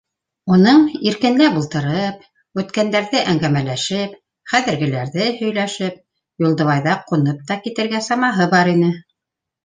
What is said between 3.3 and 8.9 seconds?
әңгәмәләшеп, хәҙергеләрҙе һөйләшеп, Юлдыбайҙа ҡунып та китергә самаһы бар ине.